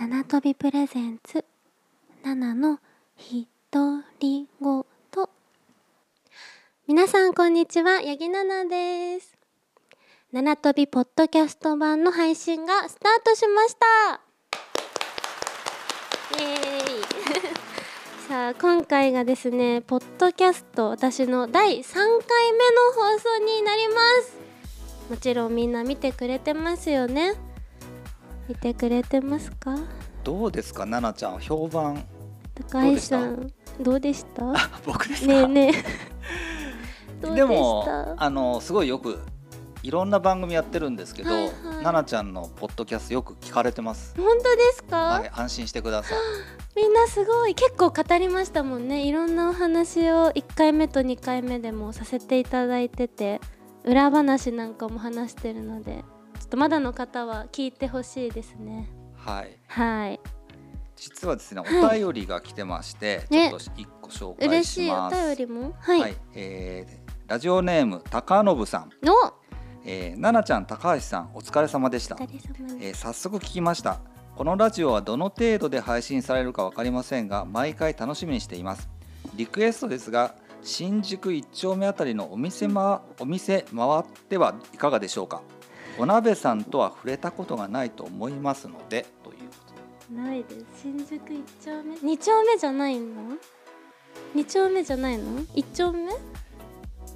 [0.00, 1.44] 七飛びプレゼンツ。
[2.24, 2.78] 七の
[3.70, 4.84] 独り言
[6.88, 9.36] 皆さんこんにちは八木奈々です。
[10.32, 14.20] 七飛びポッドキャスト版の配信がスタートしました。
[16.40, 17.02] イエーイ。
[18.26, 24.34] さあ今回がですねポッドキャスト私の第3回目の放送になります。
[25.10, 27.49] もちろんみんな見てくれてますよね。
[28.50, 29.76] 見てくれてますか？
[30.24, 30.80] どうですか？
[30.80, 32.04] 奈々ちゃん評判。
[32.54, 34.42] 高橋さんどうでした？
[34.84, 35.32] 僕ですか？
[35.32, 35.72] ねえね
[37.22, 37.86] で でも
[38.18, 39.20] あのすごいよく
[39.84, 41.52] いろんな番組やってるんですけど、はいはい。
[41.52, 46.18] 奈々ちゃんのポッドキャストよく聞かれてます、本当ですか、はい、安心してください。
[46.76, 47.54] みんなすごい。
[47.54, 49.06] 結構語りましたもんね。
[49.06, 53.40] いろんなお話を1回目と2回目でもさせていただいてて
[53.84, 56.04] 裏話なんかも話してるので
[56.50, 58.90] とまだの方は聞いてほしいですね。
[59.16, 59.56] はい。
[59.68, 60.20] はい。
[60.96, 62.04] 実はですねはい。
[62.04, 63.48] お便りが来てまして、ね。
[63.48, 65.74] ちょっと一個紹介嬉しいおします便りも。
[65.78, 69.14] はい、はい、えーラジオネーム高信さん、の
[69.84, 72.16] えー、奈々ちゃん高橋さんお疲れ様でした。
[72.16, 74.00] お疲れ様えーです早速聞きました。
[74.34, 78.90] このラジオはどの程度で配信されるか分かりませんが毎回楽しみにしています。
[79.36, 85.40] リクエストですが新宿一丁目あたりのお店,、ま、お店回ってはいかがでしょうか？
[86.00, 89.54] お鍋さんとは触れたことがないと思いますのでというこ
[90.08, 90.14] と。
[90.14, 90.64] でないです。
[90.82, 91.96] 新宿一丁目？
[92.02, 93.36] 二丁目じゃないの？
[94.34, 95.42] 二丁目じゃないの？
[95.54, 96.12] 一丁目？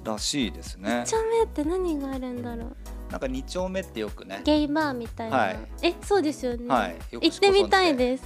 [0.03, 1.03] らしいですね。
[1.03, 2.75] 一丁目って何があるんだろう？
[3.11, 4.41] なんか二丁目ってよくね。
[4.43, 5.57] ゲイバーみたいな、はい。
[5.81, 6.95] えそうですよね、はい。
[7.11, 7.97] よく行ってみたいす。
[7.97, 8.17] で。
[8.17, 8.23] す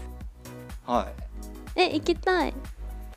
[0.86, 1.08] は
[1.76, 1.80] い。
[1.80, 2.54] え行きたい。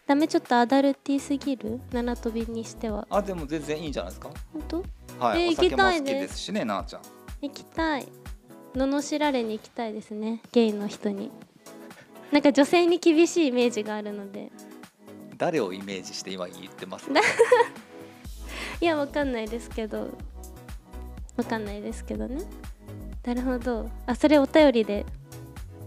[0.07, 1.81] ダメちょっとアダルティすぎる？
[1.93, 3.07] 七飛びにしては。
[3.11, 4.31] あでも全然いいんじゃないですか？
[4.53, 4.85] 本当？
[5.19, 6.29] はい、えお酒も好き行きたいです。
[6.29, 7.03] ですしねなあちゃん
[7.43, 8.07] 行きたい。
[8.75, 10.41] 罵られに行きたいですね。
[10.53, 11.31] ゲイの人に。
[12.31, 14.51] なんか女性に厳しいイメージがあるので。
[15.37, 17.13] 誰をイメージして今言ってます？
[17.13, 17.21] だ
[18.81, 20.11] いやわかんないですけど。
[21.37, 22.43] わかんないですけどね。
[23.25, 23.91] なるほど。
[24.07, 25.05] あそれお便りで。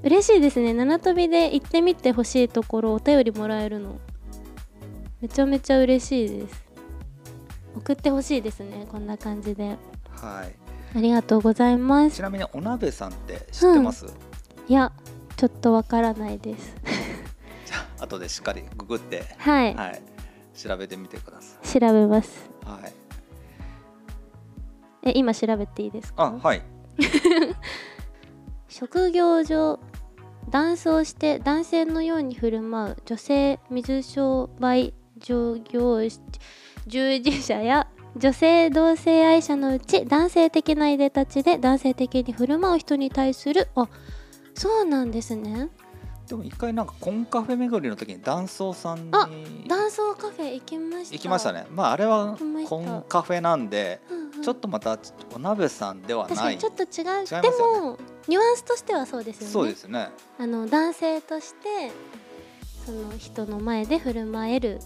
[0.03, 0.73] 嬉しいですね。
[0.73, 3.97] 七飛びで行ってみてほしいところお便りもらえるの。
[5.21, 6.65] めちゃめちゃ嬉しいです。
[7.77, 8.85] 送ってほしいですね。
[8.91, 9.77] こんな感じで。
[10.11, 10.64] はい
[10.95, 12.15] ありがとうございます。
[12.15, 14.05] ちなみにお鍋さんって知ってます、
[14.67, 14.91] いや
[15.35, 16.75] ちょっとわからないです。
[17.65, 20.01] じゃあ後でしっかりググって、はい、はい、
[20.55, 22.49] 調べてみてくださ調べます。
[22.63, 22.69] い。
[22.69, 22.93] はい。
[25.03, 26.23] え今調べていいですか？
[26.41, 26.61] あ、はい。
[28.69, 29.79] 職業上
[30.49, 35.99] 男装して男性のように振る舞う女性水商売上業
[36.87, 37.87] 従事者や
[38.17, 43.87] 女性同性愛者のうち男性的ないでたちで男性的に振る舞う人に対するあ
[44.53, 45.69] そうなんですね。
[46.27, 51.13] でも一回なんかコンカフェ巡りの時に男装さんあに男装カフェ行きました。
[51.13, 51.65] 行きましたね。
[51.69, 52.37] まああれは
[52.67, 54.41] コンカフェなんで、うんうん。
[54.41, 54.97] ちょっとまた
[55.35, 56.57] お鍋さんではない。
[56.57, 56.87] ちょっと違う。
[56.87, 57.97] 違いますよでねも
[58.27, 59.53] ニュアンスとしてはそうですよね。
[59.53, 60.09] そうですね。
[60.39, 61.91] あの男性として
[62.85, 64.79] その人の前で振る舞える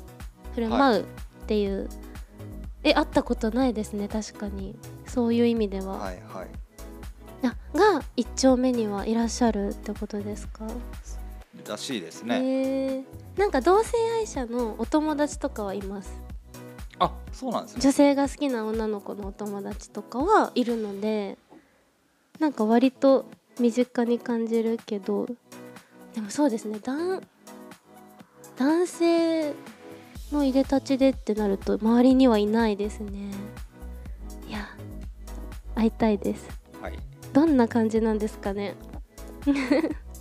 [0.56, 1.06] 振る舞うっ
[1.46, 1.88] ていう、
[2.84, 6.48] え会ったことないですね確かにそういう意味では、はいはい。
[7.44, 10.68] あが一丁目にはいらっしゃるってことですか？
[11.68, 12.36] らしいですね。
[12.36, 13.04] へえ
[13.38, 16.12] なんか同性愛者のお友達とかはいます
[17.00, 17.82] あ、そうなんですね。
[17.82, 21.38] 女性が好きな女の子のお友達とかはいるので
[22.40, 23.26] なんか割と
[23.60, 25.28] 身近に感じるけど
[26.16, 27.22] でもそうですね男
[28.58, 29.54] 男性
[30.32, 33.32] のいでたちでってなると周りにはいないですね。
[34.48, 34.68] いや
[35.76, 36.48] 会いたいです。
[36.82, 37.00] はい。
[37.34, 38.76] どんな感じなんですかね。
[39.46, 39.50] ち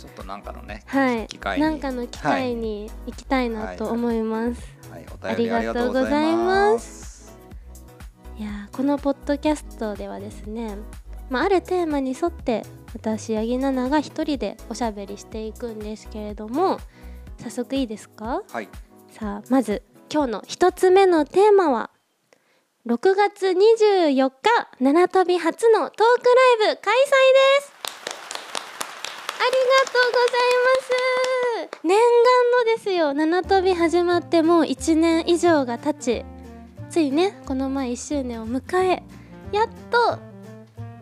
[0.05, 1.27] ょっとなんかのね、 はい。
[1.27, 1.63] 機会に。
[1.63, 7.37] なんかの機会に行きたいなと思います、はい、お便りありがととうございまます。
[8.37, 10.77] いやーこのポッドキャストではですね、
[11.29, 16.79] まあ、あるテーマに沿って私八木奈々が一人でおしゃべりしていくんですけれども
[17.37, 18.41] 早速いいですか？
[18.49, 18.69] はい。
[19.11, 21.91] さあまず今日の一つ目のテーマは
[22.87, 24.33] 6月24日
[24.79, 26.03] 七飛び初のトーク
[26.63, 27.73] ライブ開催です。
[29.37, 29.51] あり
[29.83, 30.57] がとうござい
[31.59, 31.83] ます。
[31.83, 32.05] 念願
[32.57, 33.13] のですよ。
[33.13, 36.25] 七飛び始まってもう1年以上が経ち
[36.89, 39.03] ついねこの前1周年を迎え
[39.51, 40.17] やっと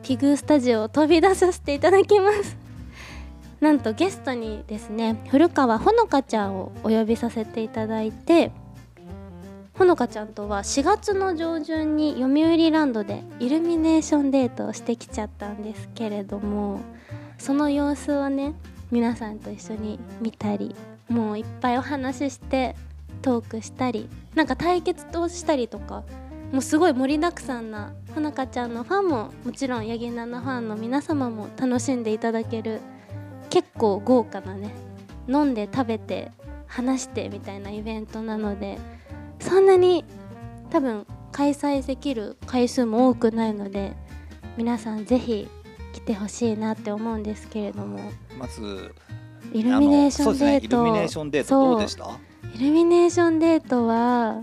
[0.03, 2.57] ピグスタジオを飛び出させていただきます。
[3.61, 8.51] なんとゲストにですね古川ほのかちゃんをお呼びさせていただいて
[9.77, 16.81] ほのかちゃんとは4月の上旬に読売ランドでイルミネーションデートをしてきちゃったんですけれども
[17.37, 18.55] その様子をね
[18.89, 20.75] 皆さんと一緒に見たり
[21.09, 22.75] もういっぱいお話しして
[23.21, 26.03] トークしたりなんか対決をしたりとか
[26.51, 32.81] もうすごい盛りだくさんなほのかちゃんのファンももちろんヤギナナファンの皆様も楽しんでいただける
[33.51, 34.71] 結構豪華なね
[35.27, 36.31] 飲んで食べて
[36.65, 38.79] 話してみたいなイベントなので
[39.39, 40.03] そんなに
[40.69, 43.95] 多分開催できる回数も多くないので
[44.57, 45.47] 皆さんぜひ
[45.93, 47.99] 来てほしいなって思うんですけれども。
[48.37, 48.93] まず
[49.53, 52.19] イルミネーションデート、あのそうですね、イルミネーションデートどうでした？
[52.53, 54.41] イルミネーションデートは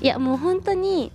[0.00, 1.12] いやもう本当に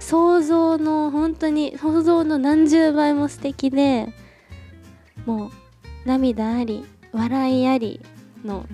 [0.00, 4.08] 想像の本当に想像の何十倍も素敵で
[5.24, 5.50] もう
[6.04, 8.00] 涙あり笑いあり
[8.44, 8.66] の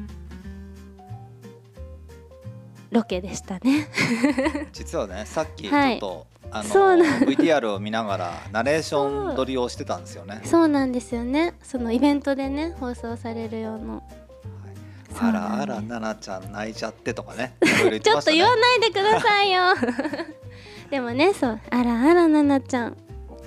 [2.91, 3.89] ロケでしたね。
[4.73, 10.41] 実はねさっきちょはいっと、あのそうなん VTR を見ながらナレーション撮りをしてたんですよね。
[10.45, 11.55] そうなんですよね。
[11.63, 14.03] そのイベントでね放送されるような。
[15.19, 19.63] あらあら奈々ちゃん泣いちゃってとかねいろいろ言っちょっと言わないでくださいよ。
[20.91, 21.61] でもねそう。
[21.71, 22.97] あらあらななちゃん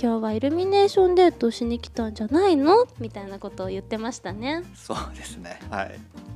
[0.04, 2.88] 今日はイルミネーションデートしに来たんじゃないの？
[3.00, 4.62] みたいなことを言ってましたね。
[4.76, 5.62] そうですね。
[5.70, 5.92] はい。
[5.92, 5.92] っ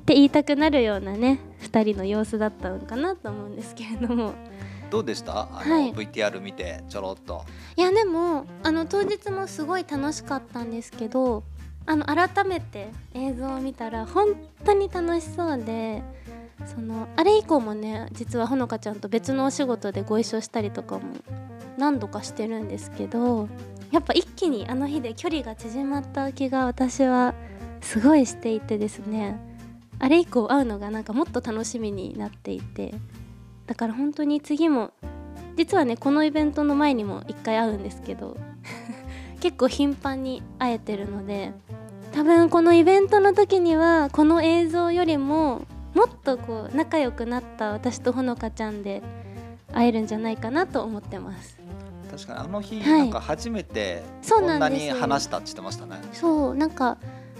[0.05, 4.31] て言いたくなるようなね2人の様子だったのかなと思うんですけれども。
[4.89, 5.49] どうでした？
[5.51, 5.91] あの、はい。
[5.93, 7.43] VTR 見てちょろっと。
[7.75, 11.43] いやでもあの当日もすごい楽しかったんですけど
[11.85, 14.27] あの改めて映像を見たら本
[14.63, 16.01] 当に楽しそうで
[16.65, 21.01] そのあれ以降もね実はほのかちゃんと別のお仕事でご一緒したりとかも
[21.77, 23.47] 何度かしてるんですけど
[23.91, 27.33] やっぱ一気にあの日で距離が縮まった気が私は
[27.81, 29.39] すごいしていてですね。
[29.99, 32.93] あれ以降会うのがなんかもっと楽しみになっていて。
[33.67, 34.91] だから本当に次も
[35.57, 38.37] 実はねこのイベントの前にも1回会うんですけど
[39.41, 41.53] 結構頻繁に会えてるので
[42.13, 45.63] 多分このイベントの時にはこの映像よりも
[45.93, 49.03] もっとこう仲良くなった私とほのかちゃんで
[49.77, 51.55] 会えるんじゃないかなと思ってます。
[52.09, 52.99] 確かにあの日、はい。
[52.99, 55.97] なんか初めてこんなに話したって言ってましたね。
[56.13, 56.97] そうなんか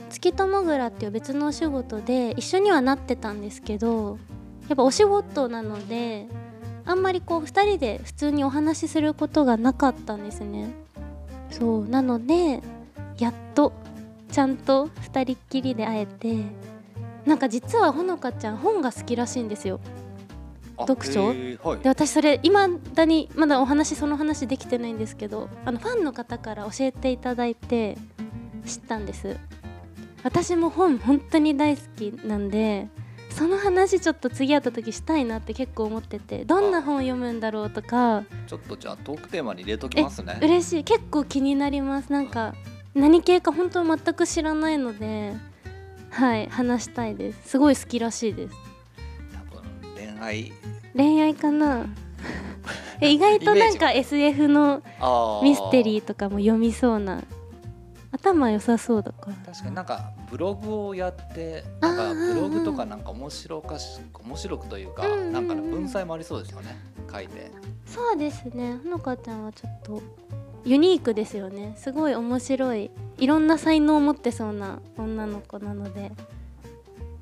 [0.10, 4.20] 月ともぐらっていう別のお仕事で一緒にはなってたんですけど
[4.70, 6.28] やっぱお仕事なので
[6.86, 10.70] あんまりこう2人で普通にお話しすることがなかったんですね。
[11.50, 12.62] そうなので
[13.18, 13.74] やっと
[14.32, 16.44] ちゃんと2人っきりで会えて
[17.26, 19.80] なんか実はほのかちゃん本が好きらしいんですよ。
[19.84, 20.07] あ
[20.78, 21.28] 読書？
[21.28, 21.80] はい。
[21.80, 27.98] で私それ今だにまだお話その話できてないんですけどあのファンの方から教えていただいて
[28.66, 29.38] 知ったんです。
[30.24, 32.88] 私も本本当に大好きなんで
[33.30, 40.40] その話ちょっと次会った時したいなって結構思っててどんな本読むんだろうとかちょっとじゃあトークテーマに入れときますね。
[40.42, 40.84] 嬉しい。
[40.84, 42.12] 結構気になります。
[42.12, 42.56] なんか
[42.94, 45.34] 何系か本当全く知らないので
[46.10, 47.50] はい話したいです。
[47.50, 48.56] すごい好きらしいです
[50.22, 50.52] 愛。
[50.96, 51.86] 恋愛かな？
[53.02, 57.24] え意外となんか SF のあミステリーーとかも読みそうな。
[58.12, 59.36] 頭良さそうだから。
[59.46, 65.34] 確かになんかブログをやってなんかブログとかなんか面白かし面白くというか、うんうんうん。
[65.34, 66.76] なんかね文才もありそうですよね
[67.12, 67.52] 書いて。
[67.86, 68.80] そうですね。
[68.84, 70.02] ほのかちゃんはちょっと
[70.66, 71.74] ユニークですよね。
[71.78, 72.90] すごい面白い。
[73.20, 76.12] いろんな才能を持ってそうな女の子なので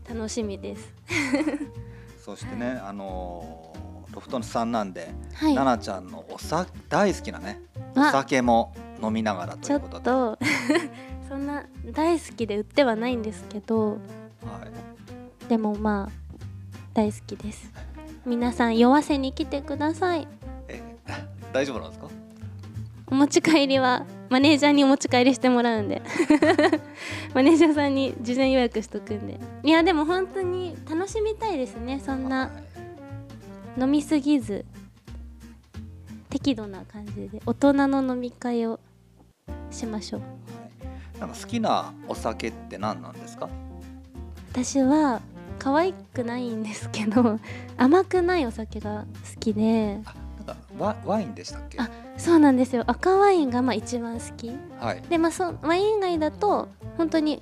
[0.08, 0.94] 楽しみです
[2.26, 5.54] そしてね、あのーロフトさんなんで、はい。
[5.54, 7.60] 奈々ちゃんのおさ大好きなね
[7.96, 10.06] おあ酒も飲みながらとちょっいうことで。
[10.06, 10.40] と
[11.30, 13.98] そんな大好きで売ってはないんですけどは
[15.46, 16.12] い、でもまあ
[16.96, 17.72] 大好きです。
[18.26, 20.28] 皆さん酔わせに来てください。
[20.70, 20.82] え
[21.54, 22.08] 大丈夫なんですか？
[23.08, 26.02] お持ち帰りはマネージャーにお持ち帰りしてもらうんで。
[27.36, 29.40] マネージャーさんに事前予約しとくんで。
[29.64, 32.00] いやでも本当に楽しみたいですね。
[32.04, 32.52] そんなは
[33.78, 34.64] い飲みすぎず
[36.30, 37.42] 適度な感じで。
[37.46, 38.80] 大人の飲み会を
[39.70, 40.22] しましょう。
[41.20, 43.48] なんか好きなお酒って何なんですか？
[44.52, 45.22] 私は
[45.60, 47.40] 可愛くないんですけど
[47.78, 50.00] 甘くないお酒が好きで。
[50.06, 50.14] あ
[50.46, 51.80] なんかワワインでしたっけ？
[51.80, 52.84] あそうなんですよ。
[52.88, 54.52] 赤ワインがまあ一番好き。
[54.80, 55.02] はい。
[55.10, 57.42] でまあそうワイン以外だと本当に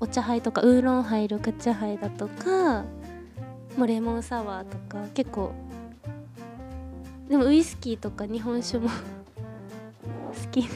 [0.00, 2.84] お茶杯とかウーロンハイ緑茶杯だとか
[3.76, 5.52] もうレモンサワーとか結構
[7.28, 8.90] でもウイスキーとか日本酒も
[10.34, 10.68] 好きで。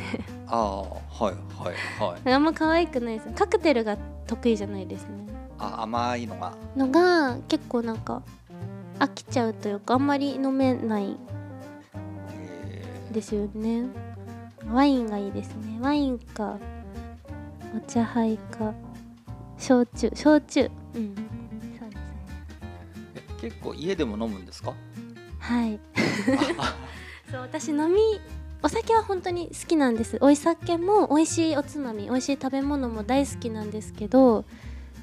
[0.46, 0.88] ああは
[1.20, 2.32] いはいはい。
[2.32, 3.28] あんま可愛くないです。
[3.34, 3.96] カクテルが
[4.26, 5.08] 得意じゃないですね。
[5.58, 6.52] あ甘いのが。
[6.76, 8.22] のが結構なんか
[8.98, 11.38] 飽きちゃうというかあんまり飲めないえ
[13.18, 13.84] ですよね。
[14.72, 15.78] ワインがいいですね。
[15.80, 16.56] ワインか
[17.76, 18.72] お茶杯か
[19.58, 20.70] 焼酎焼酎。
[20.94, 21.14] うん。
[21.78, 22.00] そうですね。
[23.16, 24.72] え結構家でも飲むんですか？
[25.40, 25.80] はい。
[27.30, 28.00] そう私飲み
[28.62, 30.18] お酒は本当に好きなんです。
[30.20, 34.44] お酒も美味しいおつまみ美味しい食べ物も大好きなんですけど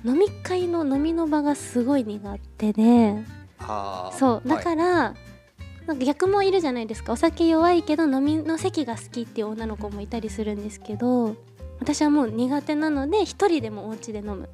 [0.06, 3.16] 飲み会の飲みの場がすごい苦手で。
[4.18, 4.64] そうだはい。
[4.64, 5.14] から、
[5.88, 7.14] なんか逆もいるじゃないですか。
[7.14, 11.36] お酒弱いけど飲みの席が好きっていう女の子もいたりするんですけど
[11.80, 14.50] 私はもう苦手なので一人でもお家で飲む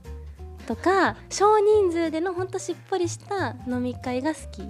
[0.67, 4.63] とか少人数でのほんとしっぽりした飲み会が好き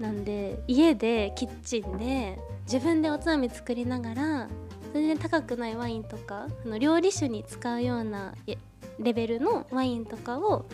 [0.00, 4.48] なんで家でキッチンで自分でおつまみ作りながら
[4.92, 8.34] 全然高くないワインとかあの料理酒に使うような
[8.98, 10.66] レベルのワインとかを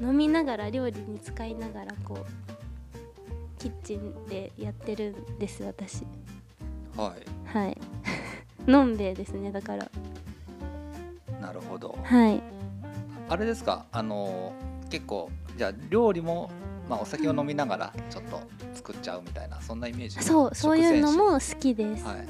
[0.00, 2.59] 飲みながら料理に使いながらこう
[3.60, 6.02] キッチンでやってるんです私。
[6.96, 7.14] は
[7.44, 7.56] い。
[7.56, 7.76] はい。
[8.66, 9.88] のんべえですねだから。
[11.40, 11.96] なるほど。
[12.02, 12.42] はい。
[13.28, 13.84] あれですか？
[13.92, 14.52] あの
[14.88, 16.50] 結構じゃあ料理も
[16.88, 18.40] まあお酒を飲みながらちょっと
[18.74, 20.20] 作っちゃうみたいなそんなイメージ？
[20.22, 22.26] そうそういうの食も好きです、はい。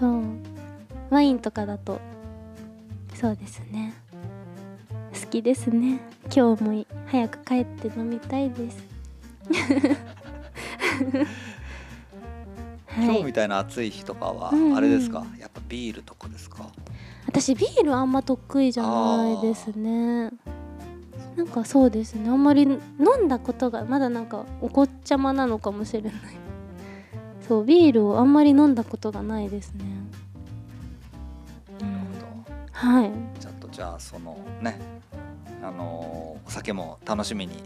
[0.00, 0.22] そう。
[1.10, 2.00] ワインとかだと
[3.14, 3.94] そうですね。
[5.12, 6.00] 好きですね。
[6.34, 8.82] 今日も早く帰って飲みたいです。
[9.48, 10.15] は い
[12.98, 14.76] 今日みたいな暑い日とかはうんうん。
[14.76, 16.66] あれですか、やっぱビールとかですか？
[17.26, 20.30] 私ビールあんま得意じゃないですね。
[21.36, 22.30] なんかそうですね。
[22.30, 22.80] あんまり飲
[23.24, 26.12] んだことがまだなんかお子ちゃまなのかもしれない。
[27.46, 29.84] そうビールをあんまり飲んだことがないですね。
[31.80, 32.06] うん
[32.72, 33.10] はい。
[33.38, 34.78] ちょっとじゃあそのね
[35.62, 37.62] あのーお酒も楽しみに。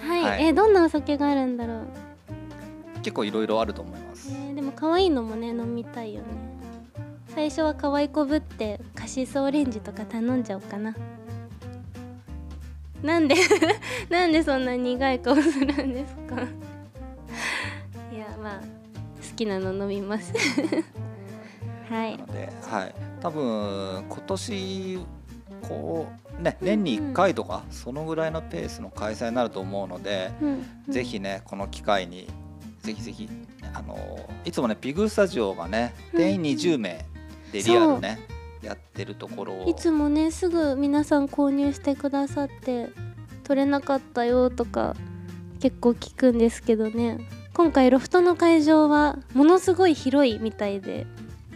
[0.00, 0.44] はい、はい。
[0.46, 1.86] えどんなお酒があるんだろう、
[3.02, 6.26] 結構いろいろあると思います、えーでも可愛いのもね飲みたいよね。
[7.34, 10.94] 最初は可愛いこぶってカシスオレンジとか頼んじゃおうかな。
[13.02, 13.36] なんで
[14.10, 16.42] なんでそんな苦い顔するんですか？
[18.12, 18.64] いやまあ好
[19.36, 20.32] きなの飲みます。
[21.88, 22.18] はい。
[22.18, 24.98] なので、はい、多分今年
[25.68, 26.06] こ
[26.38, 30.66] うね年に1回とかそのぐらいのペースの開催になると思うので、うん。
[30.88, 32.26] ぜひねこの機会に
[32.88, 33.28] ぜひぜひ。
[33.74, 36.46] あのいつもねピグスタジオがね定員うん。
[36.46, 37.04] 20名
[37.52, 38.18] でリアルね、
[38.62, 39.68] やってるところを。
[39.68, 42.88] いつもねすぐ皆さん購入してくださって
[43.44, 44.96] 取れなかったよとか
[45.60, 47.18] 結構聞くんですけどね。
[47.52, 51.06] 今回ロフトの会場はものすごい広いみたいで。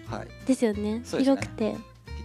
[0.06, 0.98] はい、ですよね。
[0.98, 1.02] ね。
[1.04, 1.76] 広くて。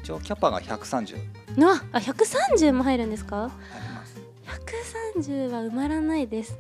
[0.04, 1.18] 一応キャパが130
[1.58, 3.46] うわあ130も入るんですか？
[3.46, 3.50] あ
[3.82, 4.22] ります。
[5.22, 6.58] 130は埋まらないです。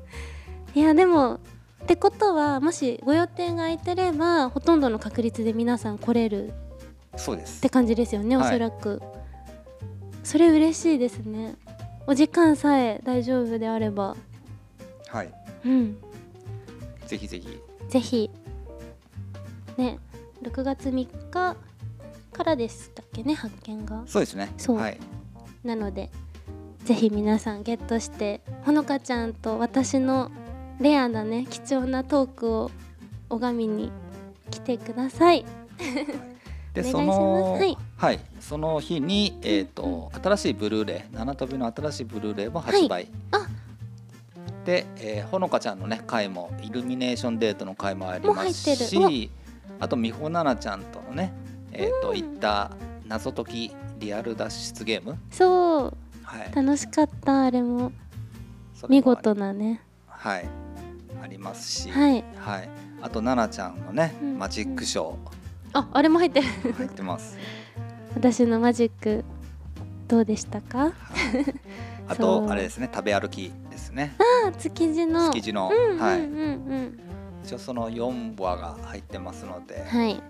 [0.74, 1.40] いやでも
[1.82, 6.52] ってことはもしご予定が空いてればほとんどの確率で皆さん来れる
[7.16, 7.58] そうです。
[7.58, 8.48] って感じですよね、はい。
[8.48, 9.02] おそらく。
[10.24, 11.56] それ嬉しいですね。
[12.06, 14.16] お時間さえ大丈夫であれば。
[15.08, 15.32] はい。
[15.64, 15.98] うん。
[17.06, 17.58] ぜひぜひ。
[17.88, 18.30] ぜひ。
[19.76, 19.98] ね
[20.42, 21.56] 6月3日
[22.32, 24.04] からでしたっけね発見が。
[24.06, 24.52] そうですね。
[24.56, 24.76] そう。
[24.76, 24.98] はい。
[25.64, 26.10] なので
[26.84, 30.30] ぜひ皆さんゲットしてほのかちゃんと私の
[30.82, 32.70] レアなね貴重なトークを
[33.30, 33.90] 拝みに
[34.50, 35.44] 来てください。
[36.74, 37.76] で そのはい。
[37.96, 43.46] はい、その日に、えーと新しいブルーレイ七飛びの新しいブルーレイも発売、あ。
[44.64, 49.30] で、えーほのかちゃんのね回もイルミネーションデートの回もありますし
[49.80, 51.32] あと美穂奈々ちゃんとのね
[51.72, 52.16] えっ、と、うん。
[52.16, 52.70] いった
[53.06, 55.96] 謎解きリアル脱出ゲーム、そう。
[56.22, 57.92] はい、楽しかったあれも。
[58.88, 59.80] 見事なね。
[60.08, 60.48] はい
[61.22, 62.24] ありますし、はい。
[62.36, 62.68] はい、
[63.00, 65.14] あと奈々ちゃんのね、うんマジックショ
[65.72, 66.46] ああれも入ってる。
[66.48, 67.38] ー入ってます。
[68.14, 69.24] 私のマジック
[70.08, 70.92] どうでしたか？
[72.08, 72.46] あそう。
[72.46, 74.14] とあれですね食べ歩きですね。
[74.46, 75.28] あ築地の。
[75.30, 76.26] 築地の、うんうんはいうん。
[76.26, 76.34] う
[76.76, 77.00] ん
[77.44, 80.06] 一応その4話が入ってますので、はい。
[80.06, 80.22] はい。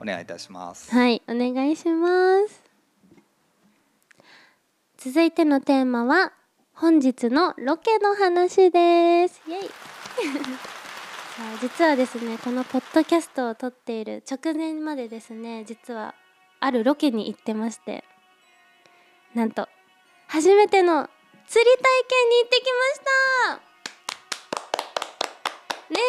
[0.00, 0.90] お願いいたします。
[0.90, 2.62] はいお願いします。
[4.98, 6.32] 続いてのテーマは
[6.80, 9.42] 本日のロケの話です。
[9.46, 9.68] イエイ。
[11.60, 16.14] 実はですねこのポッドキャストを撮っている直前までですね実は
[16.58, 18.02] あるロケに行ってまして
[19.34, 19.68] なんと
[20.26, 21.10] 初めての
[21.46, 23.60] 釣り体験に行ってきました。
[25.90, 26.02] 念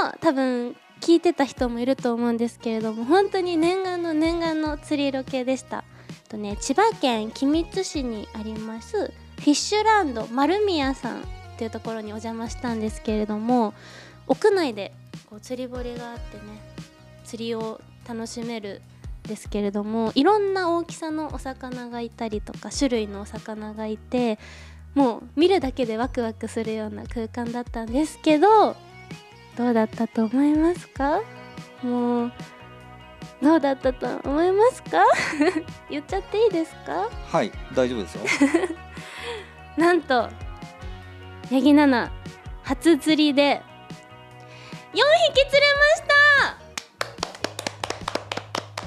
[0.00, 5.84] 願の多分聞いてた人もいると思うんですけれども本当に念願の念願の釣りロケでした。
[6.30, 11.22] とね千葉県君津市にありますフィッシュランド丸宮さんっ
[11.58, 13.74] ていうところにお邪魔したんですけれども
[14.26, 14.92] 屋内で
[15.30, 16.42] こう釣り堀があってね
[17.24, 18.80] 釣りを楽しめる
[19.26, 24.38] んですけれどもいろんな大きさのお魚がいたりとか種類のお魚がいて
[24.94, 28.74] もう見るだけでワクワクするような空間だったんですけど
[29.56, 31.20] どうだったと思いますか？
[31.82, 32.32] もう
[33.42, 35.04] どうだったと思いますか？
[35.90, 37.08] 言っちゃっていいですか？
[37.30, 38.22] はい大丈夫ですよ。
[39.78, 40.28] なんと
[41.50, 42.10] ヤギナナ
[42.64, 43.62] 初釣りで
[44.92, 44.96] 4
[45.34, 46.08] 匹釣れました。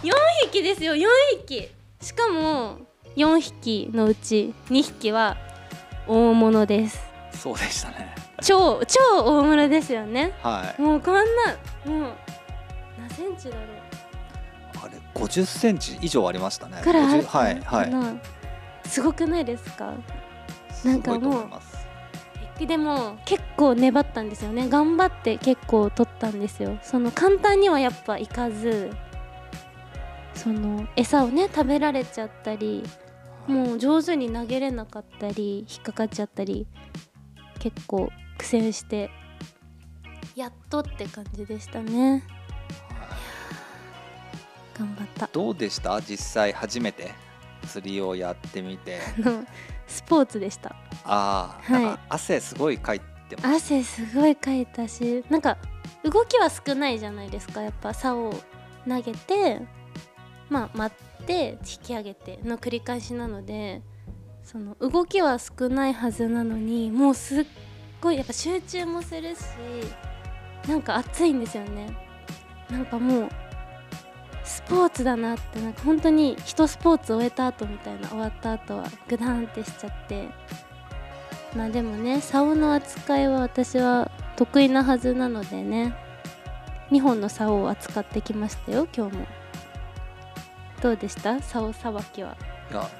[0.03, 0.11] 4
[0.51, 1.07] 匹ですよ4
[1.47, 1.69] 匹。
[2.01, 2.79] しかも
[3.15, 5.37] 4匹のうち2匹は
[6.07, 6.99] 大物です。
[7.31, 8.13] そうでしたね。
[8.43, 10.33] 超超大物ですよね。
[10.43, 10.81] はい。
[10.81, 11.21] もうこんな
[11.85, 12.13] もう
[12.99, 13.65] 何センチだろう。
[14.83, 16.81] あれ50センチ以上ありましたね。
[16.83, 17.89] くらいある50はいはい。
[17.89, 18.13] な
[18.85, 19.93] すごくないですか？
[20.83, 24.69] なんかもうでも結構粘ったんですよね。
[24.69, 26.77] 頑張って結構取ったんですよ。
[26.83, 28.91] その簡単にはやっぱいかず
[30.35, 32.83] その餌をね食べられちゃったり
[33.47, 36.67] もう上手に投げれなかったり引っかかっちゃったり
[37.57, 39.09] 結構苦戦して
[40.35, 42.23] やっとって感じでしたね。
[44.77, 45.29] 頑張った。
[45.33, 45.99] どうでした？
[46.01, 47.11] 実際初めて
[47.67, 48.99] 釣りをやってみて
[49.91, 50.75] スポーツでした。
[51.03, 51.83] ああ、はい。
[51.83, 53.47] なんか汗すごいかいてます。
[53.47, 55.57] 汗すごいかいたしなんか
[56.03, 57.61] 動きは少ないじゃないですか。
[57.61, 58.33] やっぱ竿を
[58.87, 59.61] 投げて
[60.49, 63.81] まあ待って引き上げての繰り返しなので
[64.43, 67.45] その動きは少ないはずなのにもうすっ
[68.01, 69.39] ごいやっぱ集中もするし
[70.67, 71.95] なんか熱いんですよね。
[72.69, 73.29] なんかもう
[74.51, 80.29] スポーツだなってなんか本当に一スポーツ終えた後みたいな終わった後はグダンってしちゃって。
[81.55, 85.95] まあでもね竿の扱いは私は得意なはずなのでね。
[86.91, 89.25] 2本の竿を扱ってきましたよ今日も。
[90.81, 91.41] どうでした？
[91.41, 92.35] 竿さばきは。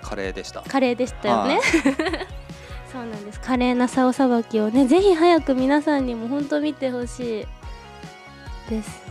[0.01, 0.61] カレーでした。
[0.61, 1.55] 華麗でしたよね。
[1.55, 1.61] はい。
[2.91, 3.39] そうなんです。
[3.41, 7.47] 華麗な竿さばきをねぜひ早く皆さんにも本当見てほしい
[8.69, 9.10] です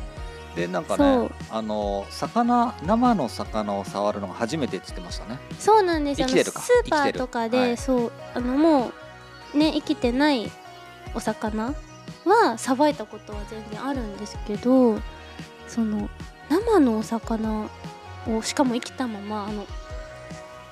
[0.54, 5.38] でなんかねあの魚生の魚を触るのが初めてって言ってましたね。
[5.58, 6.20] そうなんです。
[6.20, 7.76] よスーパーとかで、はい。
[7.76, 8.12] そう。
[8.34, 8.92] あのも
[9.54, 10.50] うね生きてない
[11.14, 11.74] お魚
[12.24, 14.98] はさばいたことは全然あるんですけど
[15.66, 16.08] その
[16.48, 17.68] 生のお魚
[18.28, 19.66] をしかも生きたままあの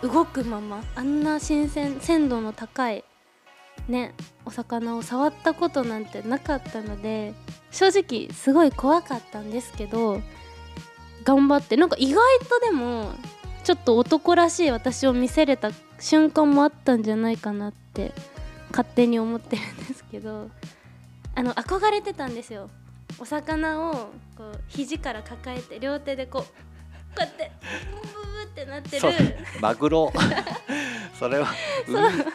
[0.03, 3.05] 動くままあんな新鮮鮮度の高い
[3.89, 7.35] ねお魚を触ったことなんてなかったので
[7.71, 10.21] 正直すごい怖かったんですけど
[11.25, 13.13] 頑張ってなんか意外とでも
[13.65, 18.13] ちょっと男らしい私を見せれた瞬間もあったんじゃないかなって
[18.71, 20.49] 勝手に思ってるんですけど
[21.35, 22.71] あの憧れてたんですよ。
[23.19, 23.93] お魚を
[24.37, 26.68] こう肘から抱えて両手でこう
[27.19, 29.37] うやってブブブってなってる。
[29.61, 30.13] マグロ。
[31.19, 31.49] それは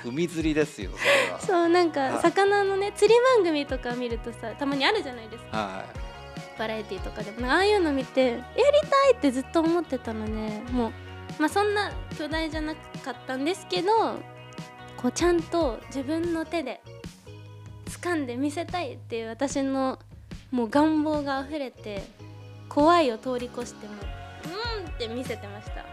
[0.04, 0.92] 海海釣りですよ
[1.40, 2.22] そうなんかはい。
[2.22, 5.58] 魚のね釣り番組とか見るとさたまにあるじゃないですか。
[5.58, 5.86] は
[6.60, 7.50] バラエティとかでも。
[7.50, 8.42] ああいうの見てやり
[8.90, 10.32] たいってずっと思ってたので
[10.72, 10.92] もう
[11.40, 14.20] まあそんな巨大じゃなかったんですけど
[14.98, 16.82] こうちゃんと自分の手で
[17.86, 19.98] 掴んで見せたいっていう私の
[20.52, 22.04] もう願望が溢れて
[22.70, 23.94] 怖いを通り越しても
[24.46, 25.84] うんって見せてました。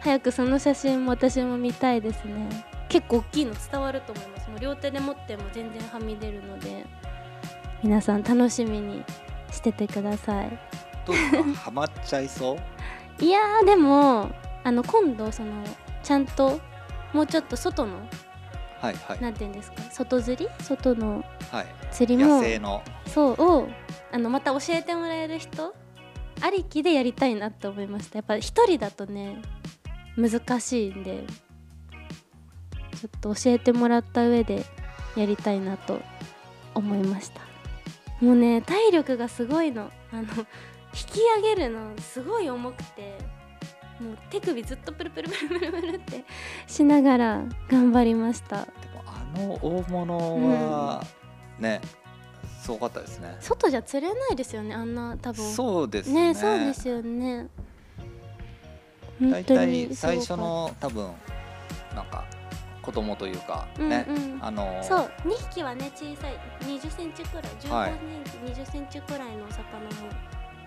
[0.00, 2.64] 早くその写真も私も見たいですね。
[2.88, 4.48] 結構大きいの伝わると思います。
[4.50, 6.84] もう両手で持っても全然はみ出るので。
[7.82, 9.04] 皆さん楽しみに
[9.52, 10.46] しててください。
[10.48, 10.50] い
[11.06, 12.58] どうですかハマっちゃいそう？
[13.24, 14.30] いやーでも
[14.64, 15.52] あの今度その
[16.02, 16.60] ちゃんと
[17.12, 17.96] もうちょっと外の
[18.80, 19.20] はいはい。
[19.20, 19.82] なんて言うんですか？
[19.90, 20.48] 外釣り？
[20.62, 21.66] 外のはい。
[21.90, 22.82] 釣りも野生の。
[23.06, 23.68] そうを
[24.12, 25.74] あのまた教えてもらえる人
[26.40, 28.18] ありきでやりたいなって思いました。
[28.18, 29.42] やっぱ一人だとね
[30.16, 31.24] 難しいんで
[33.00, 34.64] ちょっと教えてもらった上で
[35.16, 36.00] やりたいなと
[36.74, 37.40] 思いました。
[38.20, 39.90] もうね体力がすごいの。
[40.10, 40.22] あの
[40.94, 43.18] 引き上げるのすごい重くて
[44.00, 46.24] もう手首ずっとプルプルプルプルプルって
[46.66, 50.16] しながら頑張りましたでもあの大物
[50.48, 51.04] は
[51.58, 51.80] ね、
[52.60, 53.36] すごかったですね。
[53.40, 55.52] 外じゃ釣れないですよねあんな多分。
[55.52, 56.28] そうですね。
[56.28, 57.46] ねそうですよね。
[59.20, 61.10] 大本当に体最初の多分
[61.94, 62.24] なんか
[62.82, 64.38] 子供というかうんね、うん。
[64.40, 67.92] あのそう2匹はね小さい2 0センチくらい15はい。
[68.44, 69.90] 年、20センチくらいのお魚も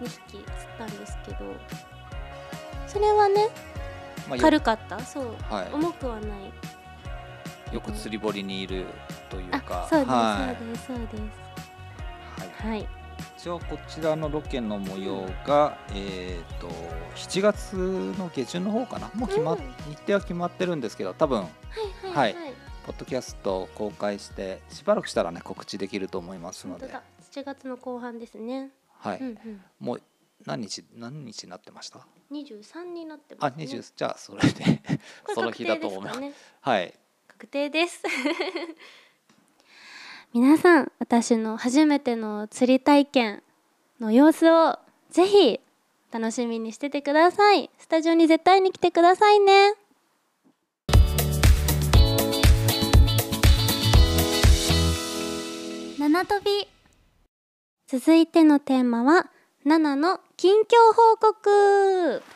[0.02, 0.44] 2匹釣っ
[0.78, 1.38] たんですけど
[2.88, 3.48] それはね
[4.28, 5.00] まあ、よ軽かった？
[5.00, 5.26] そう。
[5.50, 6.30] は重くはない。
[7.72, 8.86] い、よく釣り堀にいる
[9.30, 9.86] というか。
[9.86, 11.18] あそうです、はそうですそうです。
[11.18, 11.41] い
[12.42, 13.02] はい、はい
[13.38, 16.68] 一応こちらのロケの模様が、えっ、と
[17.16, 17.76] 7月
[18.18, 19.12] の下旬の方かな？
[19.16, 22.54] もう決まっ、うん日程は決まってるんですけど多分はいはいはい。
[22.86, 26.88] ポッドキャスト公開してしばらくしたらね告知できると思いますので。
[26.88, 27.04] 本当だ。
[27.32, 29.62] 7月の後半ですね、はい、うんうん。
[29.80, 30.02] もう
[30.46, 32.00] 何日何日になってました
[32.32, 33.66] ？23になってあますね。
[33.66, 34.82] 20じゃあそれで
[35.34, 36.20] その日だと思います。
[36.62, 36.94] はい。
[37.28, 38.04] 確定です
[40.34, 43.44] 皆さん私の初めての釣り体験
[44.00, 45.60] の様子をぜひ
[46.10, 47.70] 楽しみにしててください。
[47.78, 49.74] スタジオに絶対に来てくださいね。
[56.00, 56.66] 七飛び。
[57.88, 59.30] 続いてのテーマは
[59.66, 60.66] 7の近況
[60.96, 62.24] 報告。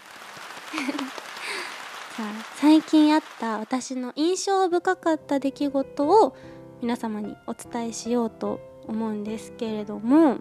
[2.18, 6.36] さあ最近あった私の印象深かった出来事を
[6.82, 10.38] 皆様にお伝えしようと思うんですけれども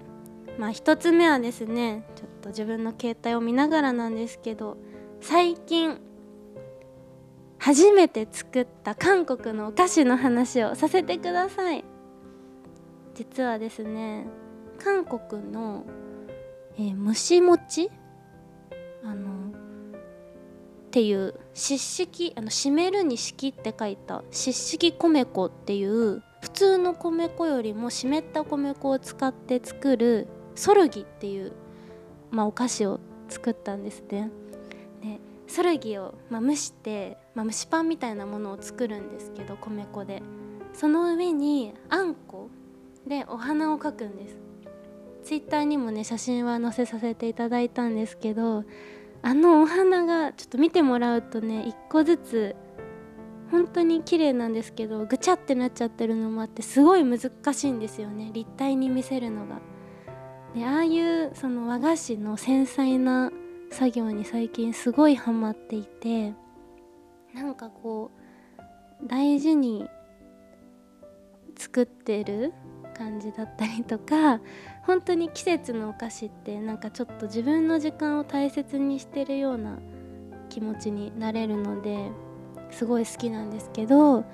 [0.58, 4.76] まあ一つ目はですねちょっと自分の携帯を見ながらなんですけど
[5.20, 5.98] 最近
[7.58, 11.84] 初めて作った韓国のお菓子の話をさせてください。
[13.14, 14.26] 実はですね
[14.78, 15.84] 韓国の、
[16.76, 17.90] えー蒸し餅
[19.02, 19.43] あの
[20.94, 31.50] っていう湿式あの湿めるに式って書いた湿式米粉っていう普通の米粉よりも湿った米粉を使って作るソルギっていう、
[32.30, 34.30] まあ、お菓子を作ったんですね。
[35.02, 40.22] でソルギを、まあ、蒸して、まあ、蒸しパンみたいなものを作るんですけど米粉で
[40.74, 42.50] その上にあんこ
[43.04, 44.36] でお花を描くんです
[45.24, 48.62] ツイッターにもね写真は載せさせていただいたんですけど
[49.24, 52.54] あのお花がちょっと見てもらうとね一個ずつ
[53.50, 59.60] 本当に綺麗なんですけどぐちゃってなっちゃってるのもあってすごい難しいんですよね立体に見せるのが。
[60.54, 63.32] でああいうその和菓子の繊細な
[63.70, 66.34] 作業に最近すごいハマっていて
[67.32, 68.10] なんかこ
[69.02, 69.88] う大事に
[71.56, 72.52] 作ってる
[72.96, 74.40] 感じだったりとか
[74.86, 79.78] 本当に季節のお菓子ってなんかちょっと自分の時間を大切にしてるような
[80.48, 82.10] 気持ちになれるので
[82.70, 84.24] すごい好きなんですけど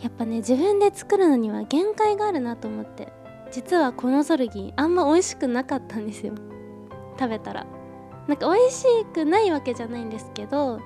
[0.00, 3.12] やっぱね自分で作るのには限界があるなと思って。
[3.50, 6.34] 実はこのソルギーあんま美味しくなかったんですよ。
[7.18, 7.66] 食べたら。
[8.26, 10.80] なんか美味しくないわけじゃないんですけど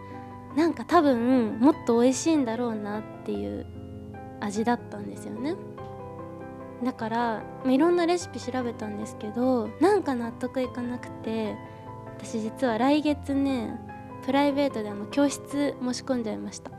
[0.57, 3.65] なんか多分もっと美味しいんだろうなっていう
[4.41, 5.57] 味だったんですよね。
[6.85, 7.19] だから
[7.65, 11.57] まあいろんなレシピ調べたんですけどなんか納得いかなくて
[12.19, 13.79] 私実は来月ね
[14.25, 16.71] プライベートであの教室申し込んじゃいました。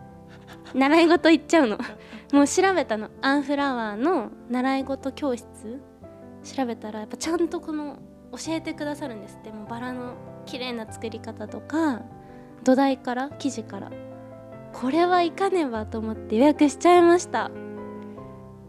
[0.74, 1.78] 習い事行っちゃうの。
[2.32, 3.10] もう調べたの。
[3.22, 5.82] アンフラワーの習い事教室。
[6.44, 7.98] 調べたらやっぱちゃんとこの
[8.32, 9.52] 教えてくださるんですって。
[9.52, 10.14] もうバラの
[10.46, 12.02] 綺麗な作り方とか
[12.64, 13.92] 土台から生地から。
[14.74, 17.52] これはいかねばと思って予約しちゃいました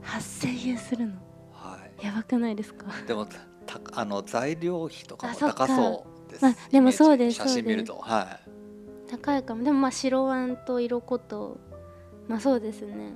[0.05, 1.13] 8000円するの。
[1.53, 2.07] はい。
[2.07, 2.87] やばくないですか？
[3.07, 6.45] でもたあの材料費とかも高そうです。
[6.45, 8.41] まあでもそうです写真見ると、は
[9.09, 9.63] 高いかも。
[9.63, 11.59] でもまあ白あんと色粉と。
[12.29, 13.13] まあそうですね。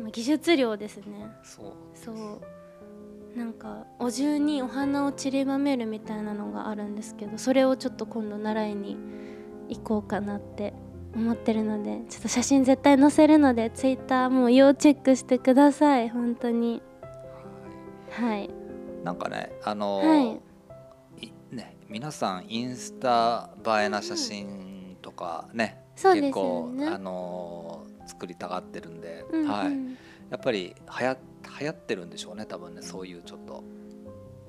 [0.00, 1.04] まあ技術量ですね。
[1.42, 1.72] い、そう。
[1.94, 2.40] そう。
[3.36, 8.96] なんかお重にお花を散りばめるみたいなのがあるんですけどそれをちょっと今度習いに
[9.68, 10.72] 行こうかなって
[11.16, 16.82] 思ってるのでちょっと写真絶対載せるのでツイッターもう要チェックしてください本当に。
[18.10, 18.50] はい。
[19.02, 20.40] なんかね、あのは
[21.20, 21.26] い。
[21.26, 29.48] いね、皆さんインスタ映えな写真とかね、そうですよ結構ねあの作りたがってるんで、うんうん。
[29.48, 29.72] はい、
[30.30, 31.16] やっぱり流行
[31.60, 33.64] 流行ってるんでしょうね、多分ね、そういうちょっと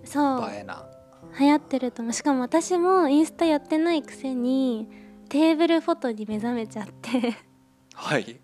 [0.03, 0.49] そう。
[0.51, 0.85] 映えな。
[1.39, 2.13] 流行ってると思う。
[2.13, 4.89] しかも私もインスタやってないくせに
[5.29, 7.35] テーブルフォトに目覚めちゃって。
[7.93, 8.39] はい。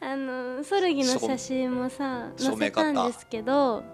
[0.00, 3.84] あのソルギの写真もさ照載せたんですけど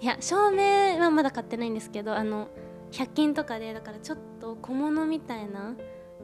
[0.00, 2.48] いや照明はまだ買ってないんですけどあの
[2.92, 5.74] 100均とかでだからちょっと小物みたいな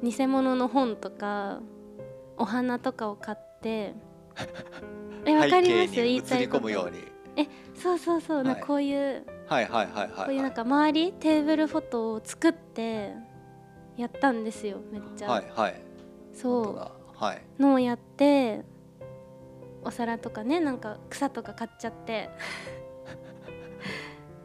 [0.03, 1.61] 偽物の本とか
[2.37, 3.95] お花とかを買って。
[5.25, 5.95] え わかります？
[5.95, 6.69] 言いたいこと。
[6.69, 7.49] り込むように。
[7.75, 8.61] そうそうそう、はい。
[8.61, 13.13] こういうはいはいはいはい、こういうなんか周りテーブルフォトを作って
[13.97, 15.81] やったんですよめっちゃ、はいはい。
[16.33, 17.23] そう。
[17.23, 17.43] はい。
[17.59, 18.65] のをやって
[19.83, 22.31] お皿とかねなんか草とか買っちゃって。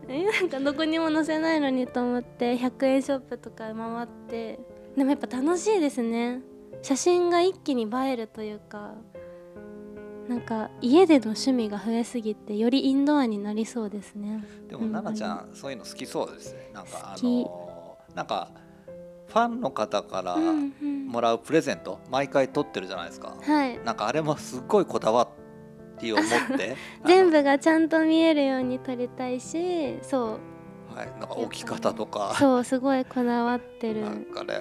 [0.07, 4.59] えなんかどこにも載せないのにと思って100円ショップとか回って。
[4.95, 6.41] でもやっぱ楽しいですね。
[6.81, 8.93] 写真が一気に映えるというか
[10.29, 14.43] なんか家での趣味が増えすぎてよりインドアになりそうですね。
[14.67, 16.69] でもうん奈々ちゃんそういうの好きそうですね。
[16.73, 18.51] なんかあのなんか
[19.29, 21.07] ファンの方からうんうん。
[21.07, 23.35] もらうプレゼント毎回取ってるじゃないですか。
[23.41, 23.79] はい。
[23.83, 25.27] なんかあれもすっごいこだわ
[26.01, 26.75] りを持って。
[27.05, 30.39] 全部がちゃんと見えるように撮りたいしそ
[30.93, 30.95] う。
[30.95, 32.33] はい、なんか置き方とか。
[32.37, 34.01] そうすごいこだわってる。
[34.01, 34.53] なんかね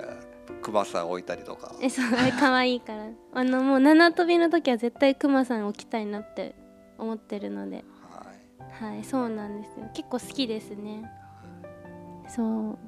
[0.62, 1.74] 熊さん置いたりとか。
[1.81, 3.09] えそうあれ可愛いから。
[3.35, 6.54] あのもう七飛びの時は絶対クマさん置きたいなって
[6.96, 7.85] 思ってるので。
[8.11, 8.26] は
[8.83, 8.85] い。
[8.85, 9.88] はいそうなんですよ。
[9.94, 11.11] 結構好きですね。
[12.28, 12.78] そう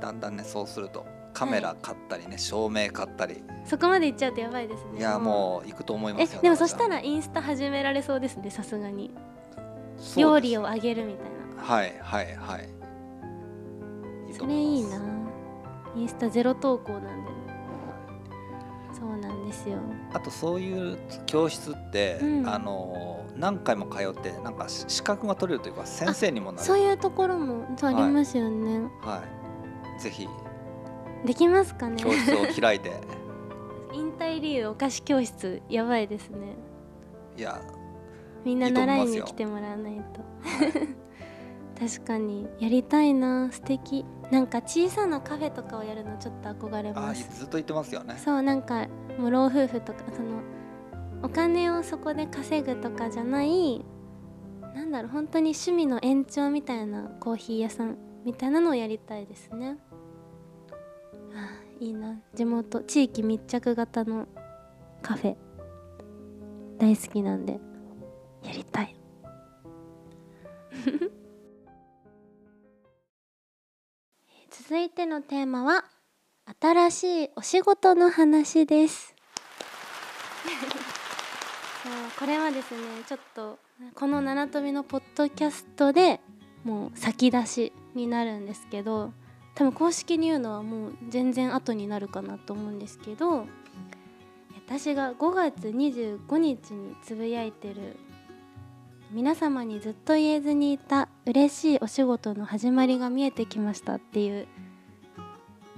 [0.00, 1.06] だんだんねそうすると
[1.36, 3.44] カメラ買ったりね、照明買ったり。
[3.66, 5.00] そこまでいっちゃうとやばいですね。
[5.00, 5.68] いやもう。
[5.68, 9.10] 行くと思いまえすよでもそした奈らインスタ始められそうですねさすがに。
[10.16, 11.24] 料理をあげるみたい
[11.58, 11.62] な。
[11.62, 12.68] はいはいはい。
[14.32, 14.98] それいいな。
[15.94, 17.30] インスタゼロ投稿なんで
[18.98, 19.76] そうなんですよ。
[20.14, 22.48] あとそういう教室って、うん。
[22.48, 26.64] あの何回も通ってなんかし資格が取れるというか先生にもなる。
[26.64, 29.45] そういうところもありますよね、はい
[29.98, 30.28] ぜひ。
[31.24, 31.96] できますかね？
[31.96, 32.92] 教室を開いて。
[33.92, 36.56] 引退理由お菓子教室やばいですね。
[37.36, 37.60] いや
[38.44, 40.20] みんな習いに来てもらわないと。
[41.78, 44.04] 確かにやりたいな素敵。
[44.30, 48.16] なんか小さなカフェとかをやるのちょっと憧れあますずっと言ってますよね。
[48.16, 48.86] そうなんか
[49.18, 50.40] もう老夫婦とかその
[51.22, 53.84] お金をそこで稼ぐとかじゃない
[54.74, 59.78] なんだろう本当に趣味の延長みたいなコーヒー屋さんみたいなのをやりたいですね
[61.80, 62.20] いいな。
[62.34, 64.26] 地元地域密着型の
[65.02, 65.36] カフェ。
[66.78, 67.60] 大好きなんで
[68.42, 68.96] やりたい。
[74.50, 75.84] 続いてのテーマは
[76.60, 79.14] 新しいお仕事の話です。
[81.82, 83.58] そうこれはですねちょっと
[83.94, 86.20] この七飛びのポッドキャストで
[86.64, 89.12] もう先出しになるんですけど
[89.56, 93.46] 多分公式に言うのはもう全然後になるかなと思うんですけど
[94.54, 97.96] 私が5月25日につぶやいてる
[99.10, 104.46] 皆様にずっと言えずにいた嬉しいお仕事の始まりが見えてきましたっていう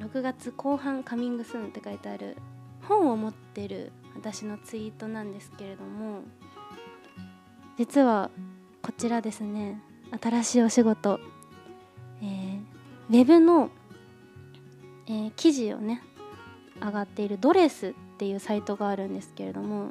[0.01, 2.37] 6月後半カミングスーンって書いてある
[2.83, 6.23] 本を持ってる私のツイートなんですけれども
[7.77, 8.31] 実は
[8.83, 9.81] こちらですね
[10.21, 11.21] 新しいお仕事、
[12.23, 12.58] えー
[13.09, 13.71] ウェブの、
[15.07, 16.03] えー記事をね
[16.81, 19.91] 上がっているドレスっていうサイトがあるんですけれども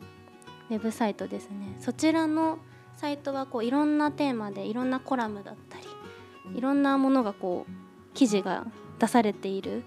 [0.70, 1.76] ウェブサイトですね。
[1.80, 2.60] そちらの
[2.96, 8.66] サイトはこういろんなテーマでいろんなコラムだったりいろんなものがこう記事が
[9.00, 9.84] 出されている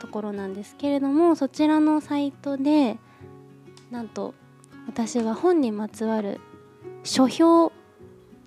[0.00, 2.98] ところなんですけれどもそちらのサイトで
[3.90, 4.34] なんと
[4.86, 6.40] 私は本にまつわる
[7.04, 7.72] 書評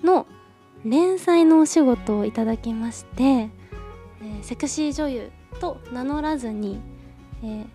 [0.03, 0.27] の
[0.83, 3.49] 連載のお仕事をいただきまして、
[4.25, 6.79] えーセクシー女優と名乗らずに、
[7.43, 7.65] えー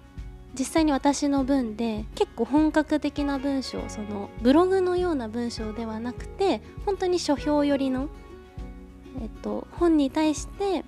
[0.54, 8.08] 実際に私の文で結構本格的な文章そのブログのような文章ではなくて本当に書評寄りの、
[9.22, 10.84] えっと、本に対して、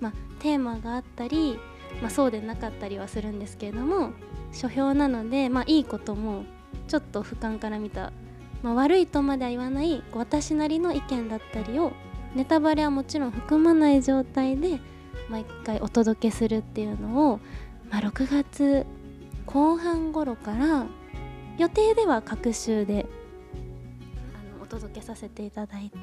[0.00, 1.58] ま、テーマがあったり、
[2.02, 4.10] ま、そうでなかったりはするんですけれども
[4.52, 6.44] 書評なので、ま、いいことも
[6.88, 8.12] ちょっと俯瞰から見た、
[8.62, 11.92] ま、悪いとまでは言わない私なりの意見だったりを
[12.34, 14.80] ネタバレはもちろん含まない状態で
[15.28, 17.40] 毎回お届けするっていうのを、
[17.90, 18.86] まあ、6月
[19.46, 20.86] 後半頃から
[21.58, 23.06] 予定では各週で
[24.54, 25.98] あのお届けさせていただいて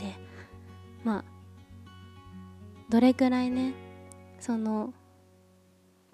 [1.03, 1.23] まあ
[2.89, 3.73] どれくらいね
[4.39, 4.93] その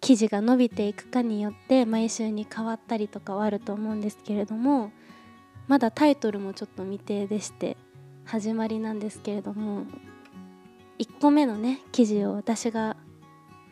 [0.01, 4.91] 記事が伸びていくかによって毎週に変わったりとかはあると思うんですけれども
[5.67, 7.77] まだタイトルもちょっと未定でして
[8.25, 9.85] 始まりなんですけれども
[10.99, 12.97] 1個目のね記事を私が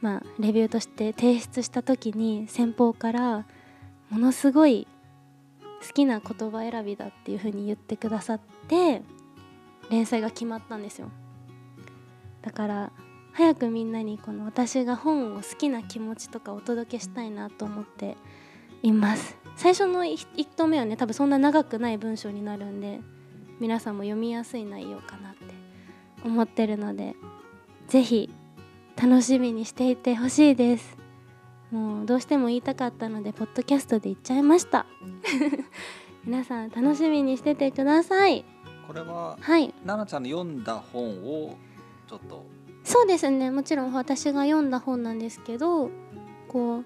[0.02, 3.46] まあレビューとして提出した時に先方から
[4.10, 4.88] ものすごい
[5.86, 9.02] 好きな言葉選びだっていう風に言ってくださって
[9.90, 11.10] 連載が決まったんですよ。
[12.42, 12.92] だから
[13.34, 18.18] 早くみんなにこの私が本を好きな気持ちとかお届けしたいなと思って
[18.82, 19.38] います。
[19.56, 23.02] 最初の1投目はね多分そんな長くない文章になるんで
[23.60, 25.47] 皆さんも読みやすい内容かなって
[26.24, 27.16] 思ってるので
[27.88, 28.30] ぜひ
[29.02, 30.98] 楽しみにしていてほしいです。
[31.72, 34.86] もうどうしても言いたかったのでポッドキャストで言っちゃいました。
[36.26, 38.44] 皆さん楽しみにしててください。
[38.88, 39.74] これははい。
[39.86, 41.56] 奈々ちゃんの読んだ本を
[42.08, 42.46] ちょっと。
[42.84, 43.52] そうですね。
[43.52, 45.92] もちろん私が読んだ本なんですけど
[46.48, 46.86] こう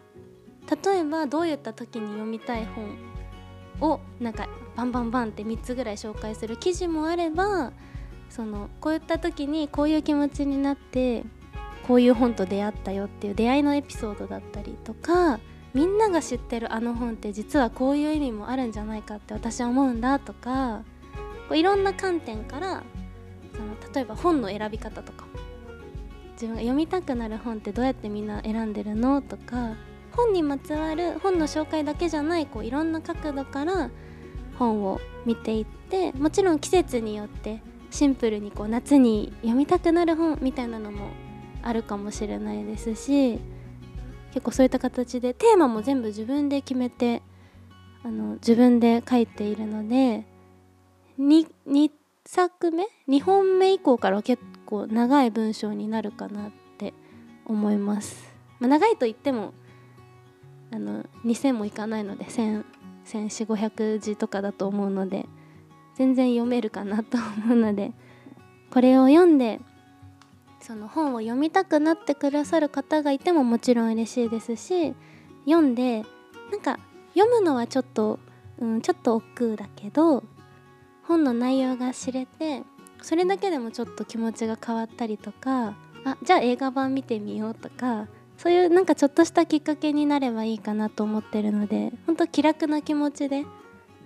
[0.85, 7.71] 例えばどういった時に読みたい本をなんかバンバンバンって3つぐらい紹介する記事もあれば
[8.31, 11.23] そのこういった時にこういう気持ちになって
[11.87, 15.39] こういう本と出会ったよっていう出会いのエピソードだったりとか
[15.73, 20.83] みんなが知ってるあの本って実はこういう意味もあるんじゃないかって私は思うんだとか
[21.49, 22.83] こういろんな観点から
[23.53, 25.25] その例えば本の選び方とか
[26.33, 29.75] 自分が読みたくなる本ってどうやってみんな選んでるのとか
[30.13, 33.91] 本にまつわる本の紹介だけじゃないこういろんな角度から
[34.57, 41.09] 本を見ていってもちろん季節によってシンプルにこう夏に読みたくなる本みたいなのも
[41.61, 43.39] あるかもしれないですし
[44.33, 47.21] 結構そういった形でテーマも全部自分で決めて
[48.03, 50.25] あの自分で書いているので
[51.19, 51.91] 2, 2
[52.25, 56.93] 作目？2本目以降からは結構長い文章になるかなって
[57.45, 58.31] 思います。
[58.59, 59.53] まあ、長いと言っても
[60.71, 65.27] あの2000もいかないので1400500字とかだと思うので
[66.01, 67.91] 全然読めるかなと思うので
[68.71, 69.59] これを読んで
[70.59, 74.95] その本を読みたくなってくださる方がいてももちろん嬉しいですし
[75.45, 76.03] 読んで
[76.49, 76.79] なんか
[77.13, 78.17] 読むのはちょっと、
[78.57, 80.23] うん、ちょっと億劫だけど
[81.03, 82.63] 本の内容が知れて
[83.03, 88.07] それだけでもちょっと気持ちが変わったりとかあじゃあ映画版見てみようとか
[88.39, 93.45] そういうなんかちょっとしたきっかけになればいいかなと思ってるので本当気楽な気持ちで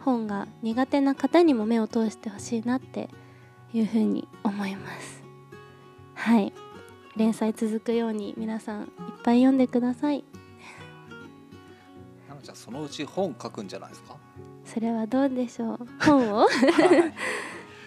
[0.05, 3.09] 本が苦手な方にも目を通してほしいなって
[3.73, 5.23] いうふうに思います。
[6.13, 6.53] はい。
[7.17, 8.87] 連載続くように皆さんいっ
[9.23, 10.23] ぱい読んでください。
[12.29, 14.15] なのちゃんそのうち本書くんじゃないですか？
[14.63, 15.87] それはどうでしょう？
[15.99, 16.37] 本を？
[16.45, 16.45] は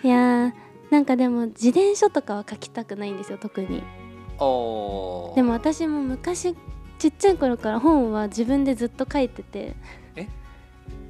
[0.02, 0.06] い。
[0.06, 0.52] いやー
[0.90, 3.66] なんかでも自伝書とかは書きたくないんですよ特に。
[3.68, 6.56] でも私も昔
[6.98, 9.58] ちっちゃい頃から本は自分でずっと書いてて。
[9.60, 9.76] え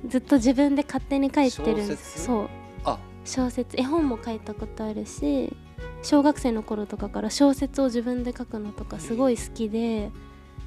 [0.07, 1.97] ずっと自分で勝手に書いてるんです。
[1.97, 2.21] 小説？
[2.21, 2.49] そう。
[2.85, 2.99] あ。
[3.25, 3.81] 小説。
[3.81, 5.55] 絵本も書いたことあるし
[6.03, 10.11] 小学生の頃とかから小説を自分で書くのとかすごい好きで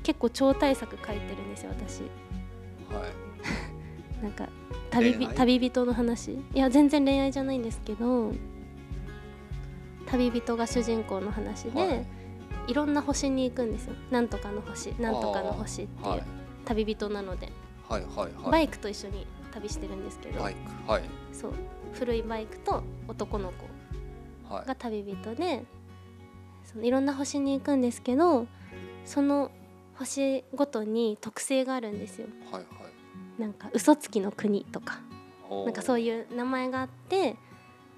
[0.03, 2.01] 結構超大作書いてるんですよ私。
[2.93, 4.23] はい。
[4.23, 4.49] なんか
[4.89, 6.33] 旅旅人の話？
[6.33, 8.33] いや全然恋愛じゃないんですけど
[10.05, 12.05] 旅人が主人公の話で、はい。
[12.67, 13.95] い、ろんな星に行くんですよ。
[14.11, 16.23] なんとかの星なんとかの星っていうはい。
[16.65, 17.49] 旅人なので、
[17.91, 18.51] はいはいはい。
[18.51, 21.03] バイクと一緒に旅してるんですけど、バイクはい。
[21.33, 21.53] そう
[21.93, 23.51] 古いバイクと男の
[24.47, 24.65] 子はい。
[24.65, 25.65] が旅人で
[26.63, 28.47] そのいろんな星に行くんですけど
[29.05, 29.51] その
[29.95, 32.27] 星ごとに特性があるんですよ。
[32.51, 32.67] はいは
[33.39, 33.41] い。
[33.41, 34.99] なんか嘘つきの国とか
[35.65, 37.35] なんかそういう名前があって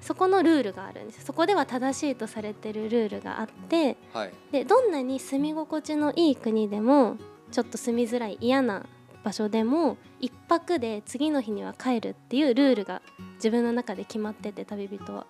[0.02, 4.32] そこのルールがあるんですそこでは正しいとされてるルールがあってはい。
[4.52, 7.18] でどんなに住み心地のいい国でも
[7.52, 8.86] ちょっと住みづらい嫌な
[9.24, 13.02] 場所でも一泊で次の日には帰るっていうルールが
[13.36, 15.26] 自分の中で決まってて旅人は。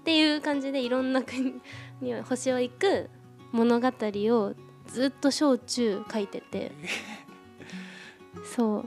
[0.00, 1.60] っていう感じでいろんな国
[2.00, 3.10] に星を行く
[3.52, 4.54] 物語を
[4.86, 6.72] ずっと小中書いてて。
[8.56, 8.84] そう。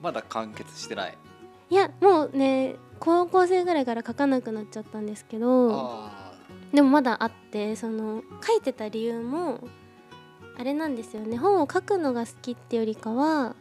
[0.00, 1.18] まだ完結してない。
[1.68, 5.70] いやもうね高校生ぐらいから書かなくなっちゃったんですけど。
[5.72, 6.26] あ
[6.72, 9.60] でもまだあってその書いてた理由も
[10.58, 11.36] あれなんですよね。
[11.36, 13.54] 本を書くのが好きってよりかは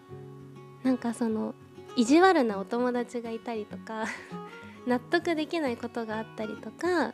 [0.83, 1.53] なんかその
[1.95, 4.05] 意地悪なお友達がいたりとか
[4.87, 7.13] 納得できないことがあったりとか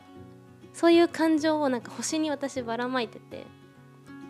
[0.72, 3.46] そういう感情をなんか星に私ばらまいてて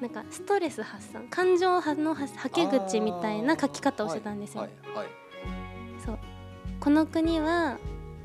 [0.01, 4.63] なんかストレス発散感情のははけ口みたいな書き方をしてたんですよ。
[4.63, 5.07] はいはい。
[6.05, 6.19] そう。
[6.81, 7.79] この国は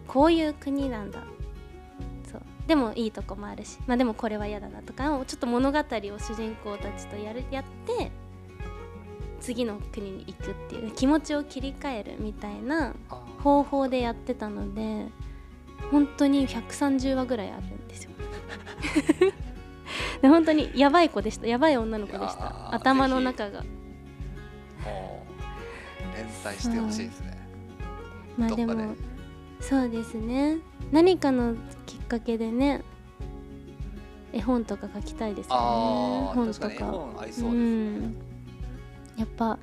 [0.08, 1.24] こういう国なんだ
[2.68, 5.84] でもいいとこもあるしまあでもこれは嫌だなとかちょっと物語を
[6.20, 8.12] 主人公たちとやるやって
[9.40, 12.94] 次の国に行くっていう気持ちを切り替えるみたいな
[13.44, 15.08] 方法でやってたので
[15.92, 18.12] 本当に130話ぐらいあるんですよ。
[20.22, 21.48] で本当にやばい子でした。
[21.48, 22.44] やばい女の子でした。
[22.44, 23.62] ー頭の中が。
[23.62, 23.66] も
[26.14, 27.38] う連載してほしいですね。
[28.38, 28.96] まあでも
[29.60, 30.58] そうですね。
[30.92, 31.56] 何かの
[32.08, 32.84] かけでね
[34.34, 35.62] 絵本とか書きたいですよね。
[36.34, 38.16] 本と確かうん、
[39.18, 39.58] やっぱ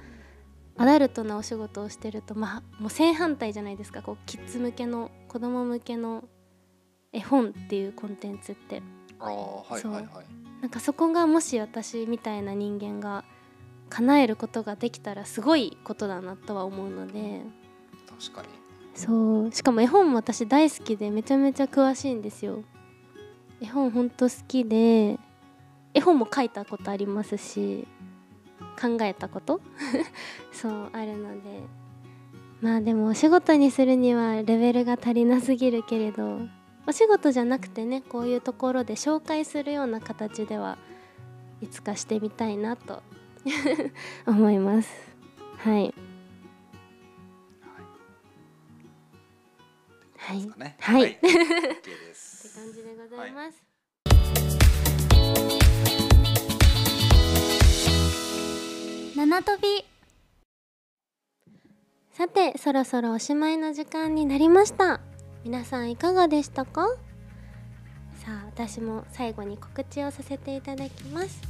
[0.77, 4.03] アダルトなお仕事をしてるとまあもう正反対じゃないですか。
[4.03, 6.25] こうキッズ向けの子供向けの
[7.13, 8.83] 絵本っていうコンテンツって。
[9.21, 9.93] ああはいそう。
[9.93, 10.27] はいはい。
[10.61, 13.25] なんかそこがもし私みたいな人間が
[13.91, 17.43] 叶えることができたらすごいことだなとは思うので。
[18.19, 18.49] 確かに
[18.95, 19.53] そう。
[19.53, 22.63] しかも絵本も私大好きでめちゃめちゃ詳しいんですよ。
[23.61, 25.19] 絵本ほんと好きで
[25.95, 27.87] 絵本も書いたことありますし
[28.81, 29.61] 考えたこと？
[30.53, 31.63] そうあるので。
[32.61, 36.39] まあでもお仕事にするにはレベルが足りなすぎるけれど
[36.87, 40.79] お仕事じゃなくてねこういうところで紹介するような形では
[41.61, 43.03] いつかしてみたいなと
[44.27, 44.91] 思います。
[45.59, 45.95] はい。
[50.33, 50.77] ですかね。
[50.81, 51.03] はい。
[51.03, 52.49] はい、OK です。
[52.49, 53.31] って感じでござい。
[53.33, 53.63] ます、
[59.17, 59.85] 七飛び。
[62.13, 65.01] さてそろそろおしまいの時間になりました。
[65.45, 66.87] 皆さんいかがでしたか？
[68.17, 71.43] さあ私も最後に告知をさせていただきます。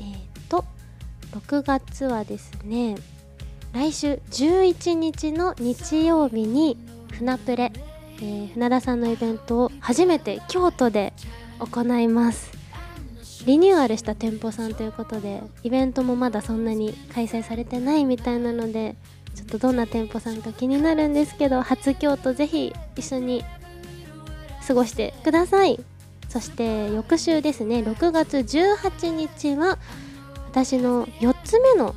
[0.00, 0.64] えー、と
[1.32, 2.96] 6月はですね
[3.72, 6.78] 来週11日の日曜日に
[7.18, 7.72] 船プレ
[8.18, 11.12] えー船田さんのイベントを初めて京都で
[11.58, 12.50] 行います。
[13.46, 18.96] リニューアルした店舗さんということでイベントもまだそんなに開催されてないみたいなので
[19.36, 23.44] ちょっとどんな店舗さんか気になるんですけど初京都ぜひ一緒に
[24.66, 25.78] 過ごしてください。
[26.28, 29.78] そして翌週ですね6月18日は
[30.50, 31.94] 私の4つ目の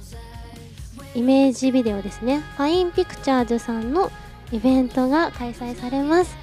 [1.16, 2.40] イメージビデオですね。
[2.58, 4.12] ファインピクチャーズさんの
[4.52, 6.36] イベントが開催されます、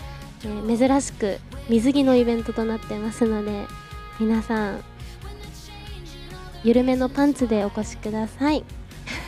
[0.44, 1.38] えー珍しく
[1.68, 3.66] 水着のイベントとなってますので
[4.20, 4.84] 皆さん
[6.62, 8.64] 緩めのパンツでお越しください。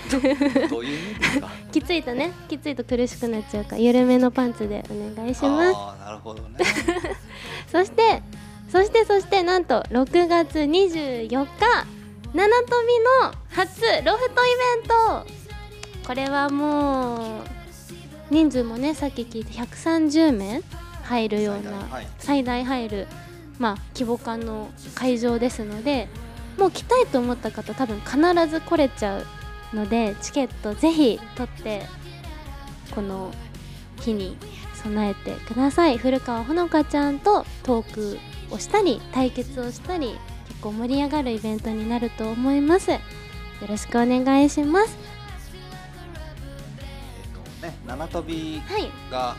[1.70, 6.05] きついとねきついと苦しくなっちゃうから緩めのパンツでお願いします。
[6.05, 6.59] なるほどね。
[7.70, 8.22] そして
[8.70, 11.39] そしてそしてなんと6月24日
[12.35, 15.39] 七飛びの初ロフトイベント。
[16.07, 17.58] これはもう
[18.31, 20.62] 人数もねさっき聞いて130名
[21.05, 21.72] 入るような
[22.18, 23.07] 最大入る。
[23.59, 26.09] まあ規模感の会場ですので
[26.59, 28.16] もう来たいと思った方多分必
[28.49, 31.83] ず来れちゃうのでチケットぜひ取って
[32.95, 33.33] この
[34.01, 34.37] 日に
[34.83, 35.99] 備えてください。
[35.99, 38.18] 古川ほのかちゃんとトーク
[38.51, 40.16] をしたり対決をしたり
[40.47, 42.93] 結構盛り上がるイベントになると思います。
[42.93, 42.99] よ
[43.68, 44.97] ろしくお願いします
[47.89, 48.91] 七飛びはい。
[49.11, 49.34] が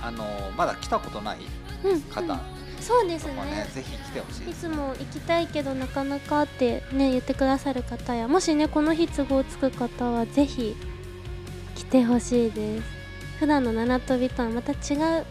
[0.00, 0.24] あの
[0.56, 1.38] まだ来たことない
[1.84, 2.40] うん、方うん。
[2.80, 3.34] そうですね。
[3.34, 4.60] ねぜひ来てほしいいです。
[4.60, 10.76] つも行きたいけどなかなかってね言ってくださる方やもしねこの日都合つく方はぜひ
[11.74, 12.98] 来てほしいです。
[13.40, 14.78] 普段の七飛びとはまた違う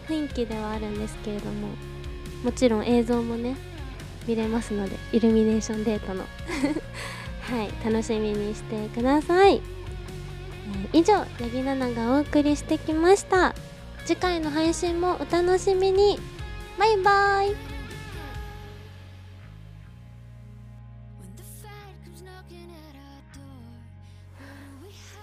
[0.08, 1.68] 雰囲気ではあるんですけれども
[2.42, 3.54] もちろん映像もね
[4.26, 6.24] 見れますのでイルミネーションデートの。
[7.48, 9.77] はい楽しみにしてください、えー
[10.92, 13.54] 以上八木奈々がお送りしてきました。
[14.04, 16.18] 次回の配信もお楽しみに。
[16.78, 17.78] バイバイ。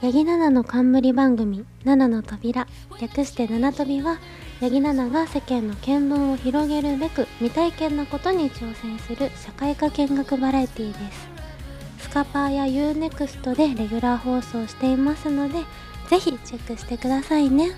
[0.02, 2.68] 八木奈々の冠番組「七の扉」
[3.02, 4.20] 略して「七飛び」は
[4.60, 11.35] 八木奈々が世間の見聞を広げるべく未体験なことに挑戦する社会科見学バラエティーです。
[12.16, 15.56] カパーや UNEXT でレギュラー放送していますので
[16.08, 17.72] ぜひチェックしてくださいね。